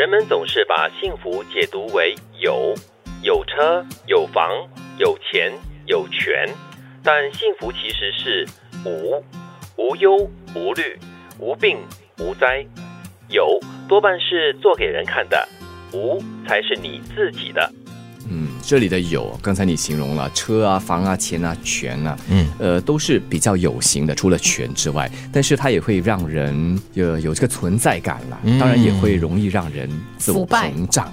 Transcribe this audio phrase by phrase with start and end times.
[0.00, 2.74] 人们总是把幸福解读为有，
[3.22, 5.52] 有车有房有钱
[5.84, 6.48] 有权，
[7.04, 8.46] 但幸福其实是
[8.86, 9.22] 无，
[9.76, 10.16] 无忧
[10.54, 10.98] 无虑
[11.38, 11.76] 无病
[12.18, 12.64] 无灾。
[13.28, 13.60] 有
[13.90, 15.46] 多半是做给人看的，
[15.92, 17.70] 无才是你自己的。
[18.60, 31.12] 嗯，这里的有，刚才你形容了车啊、房啊、钱啊、权啊，嗯，呃，都是比较有形的，除了权之外，但是它也会让人有有这个存在感了，嗯当然也会容易让人自我腐败膨胀。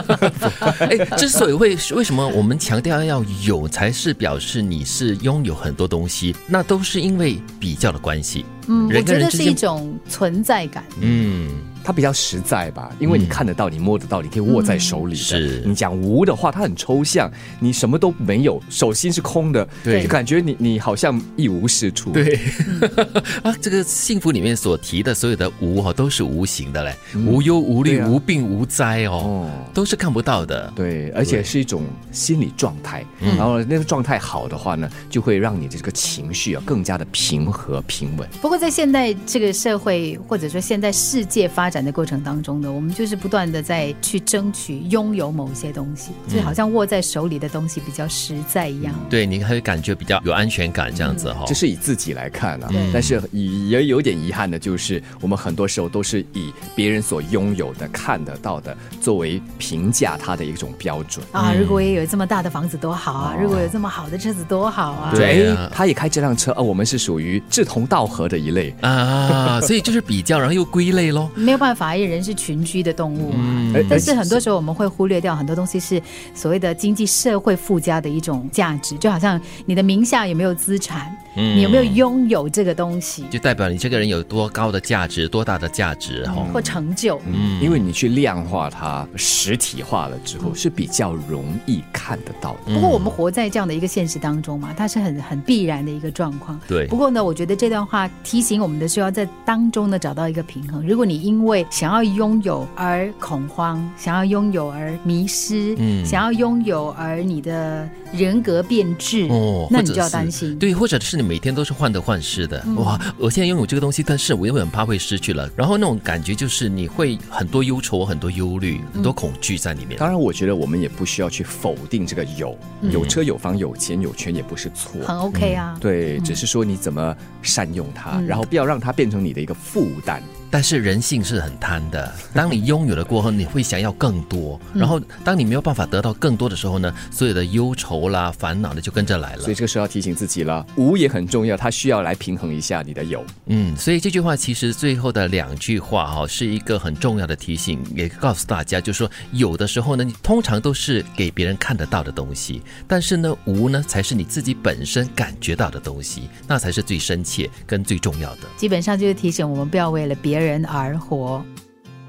[0.80, 8.44] 哎，之所以为为什么我们强调要有，才是表示你是拥有很多东西，那都是因为比较的关系。
[8.66, 10.82] 嗯，我觉得是一种存在感。
[11.00, 11.50] 嗯，
[11.84, 15.22] 它比较实在吧，因为你看得到，你摸得到，你可以握在手里的。
[15.22, 17.30] 是你讲无的话，它很抽象，
[17.60, 22.10] 你什么都没有，手心是空的，对就感觉你你好像一无是处。
[22.10, 22.40] 对
[23.44, 26.94] 啊，这个幸福里面所提的所有的无哈，都是无形的嘞，
[27.26, 29.50] 无忧无虑、啊无病无灾哦，哦。
[29.72, 30.72] 都是看不到的。
[30.74, 38.28] 对，而且是一种心理状态，嗯然后那个状态好的话呢，就会让你的这个情绪啊更加的平和平稳。
[38.40, 48.94] 不过在现在这个社会或者说现在世界发展的过程当中呢，我们就是不断的在去争取拥有某一些东西，就好像握在手里的东西比较实在一样。
[49.08, 61.24] 对你还会感觉比较有安全感，这样子哈、这是以自己来看啊对，但是也也有点遗憾的，就是我们很多时候都是以别人所拥有的、看得到的作为评价他的一种标准。
[61.32, 63.36] 啊，如果也有这么大的房子多好啊！
[63.40, 65.12] 如果有这么好的车子多好啊！
[65.14, 68.74] 对他也开这辆车，啊，我们是属于志同道合的一类。
[68.80, 71.30] 啊，所以就是比较，然后又归类喽。
[71.34, 73.72] 没有办法，因为人是群居的动物嘛。
[73.74, 76.00] 而但是很多时候我们会忽略掉很多东西是
[76.34, 87.20] 所谓的经济社会附加的一种价值，就好像你的名下有没有资产，嗯你有没有拥有这个东西就代表你这个人有多高的价值，多大的价值哈、或成就。
[87.26, 92.74] 嗯，因为你去量化它、实体化了之后，是比较容易看得到的。
[92.74, 96.58] 不过我们活在这样的一个现实当中嘛，它是很很必然的一个状况。
[96.66, 100.86] 对不过呢，我觉得这段话提醒我们的是要在当中呢找到一个平衡。
[100.86, 110.58] 如果你因为想要拥有而恐慌，想要拥有而迷失，嗯想要拥有而你的人格变质，哦，那你就要担心。
[110.58, 112.64] 对，或者是你每天都是患得患失的。
[112.76, 115.50] 哇，我现在拥有这个东西，但是我又很怕会失去了。
[115.54, 119.98] 然后那种感觉就是你会很多忧愁、很多忧虑、很多恐惧在里面。
[119.98, 125.00] 当然，我觉得我们也不需要去否定这个有，有车有房有钱有权也不是错。
[125.04, 125.76] 很 OK 啊。
[125.80, 130.22] 对，只是说你怎么善用它，然后不要让它变成你的一个负担。
[130.54, 134.60] 但是人性是很贪的， 当你拥有了过后，你会想要更多。
[134.72, 139.54] 然后当你没有办法得到更多的时候呢，所有的忧愁啦、烦恼呢就跟着来了所以。
[139.56, 143.24] 这个时候要提醒自己了，无也很重要，它需要来平衡一下你的有。
[143.46, 158.42] 嗯，所以这句话其实最后的两句话哈、是一个很重要的提醒，也告诉大家，就是说有的时候呢，你通常都是给别人看得到的东西，但是呢，无呢才是你自己本身感觉到的东西，那才是最深切跟最重要的。
[158.56, 161.44] 基本上就是提醒我们不要为了别人而活。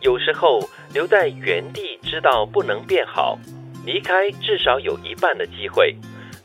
[0.00, 0.60] 有时候
[0.92, 3.38] 留在原地，知道不能变好，
[3.86, 5.96] 离开至少有一半的机会，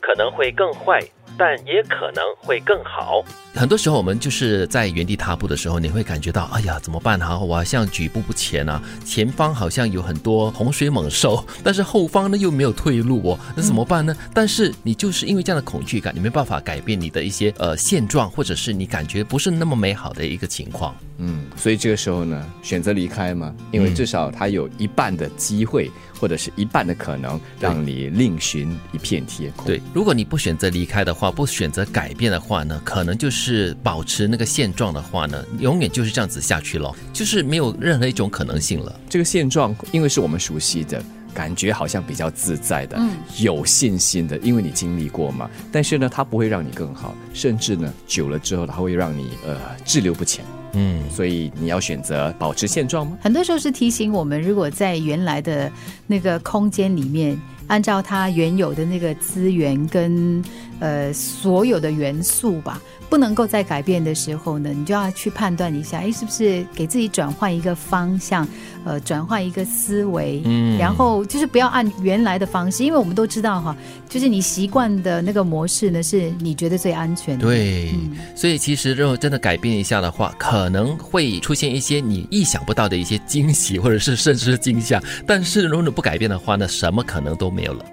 [0.00, 1.00] 可能会更坏，
[1.36, 3.24] 但也可能会更好。
[3.54, 7.36] 很多时候，我们就是在原地踏步的时候，你会感觉到，哎呀，怎么办哈？
[7.36, 14.16] 我好像举步不前啊，前方好像有很多洪水猛兽， 但是后方呢又没有退路哦，那怎么办呢？
[14.32, 20.94] 但是你就是因为这样的恐惧感，你没办法改变你的一些呃现状，或者是你感觉不是那么美好的一个情况。
[21.18, 29.66] 嗯，所以这个时候呢，选择离开嘛，因为至少它有一半的机会，或者是一半的可能，让你另寻一片天空。
[29.66, 39.00] 对，如果你不选择离开的话，不选择改变的话呢，可能就是保持那个现状的话呢，永远就是这样子下去咯，就是没有任何一种可能性了。
[39.08, 41.02] 这个现状，因为是我们熟悉的。
[41.34, 42.98] 感觉好像比较自在的，
[43.38, 45.48] 有信心的，因为你经历过嘛。
[45.70, 50.44] 但是呢，它不会让你更好，甚至呢，久了之后，它会让你呃滞留不前。
[50.72, 53.18] 嗯，所以你要选择保持现状吗？
[53.22, 55.70] 很多时候是提醒我们，如果在原来的
[56.06, 60.42] 那个空间里面，按照它原有的那个资源跟
[60.80, 68.46] 呃所有的元素吧，不能够再改变的时候呢，你就要去判断一下，哎，是不是给自己转换一个方向，
[68.84, 73.76] 呃，转换一个思维，嗯然后就是不要按原来的方式，因为我们都知道哈，
[74.08, 77.44] 就是你习惯的那个模式呢，是你觉得最安全的。
[77.44, 77.92] 对，
[78.34, 85.02] 所以其实如果真的改变一下的话，可能会出现一些你意想不到的一些惊喜，或者是甚至是惊吓。
[85.26, 87.84] 但是如果你不改变的话呢，什么可能都没有了。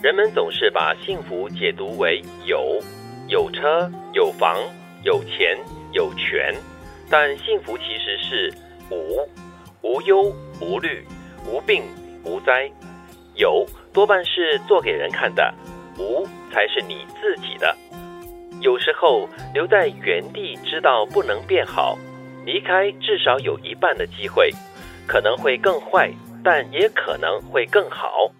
[0.00, 2.78] 人们总是把幸福解读为有，
[3.26, 4.56] 有车有房
[5.02, 5.58] 有钱
[5.90, 6.54] 有权，
[7.10, 8.54] 但幸福其实是
[8.88, 9.28] 无，
[9.82, 11.04] 无忧无虑，
[11.44, 11.82] 无病
[12.24, 12.70] 无灾。
[13.34, 15.52] 有多半是做给人看的，
[15.98, 17.76] 无才是你自己的。
[18.60, 21.98] 有时候留在原地，知道不能变好，
[22.44, 24.50] 离开至少有一半的机会，
[25.06, 26.10] 可能会更坏，
[26.44, 28.30] 但也可能会更好。